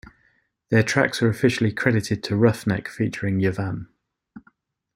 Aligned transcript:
Their 0.69 0.81
tracks 0.81 1.21
are 1.21 1.29
officially 1.29 1.71
credited 1.71 2.23
to 2.23 2.33
Ruffneck 2.35 2.87
featuring 2.87 3.37
Yavahn. 3.39 3.85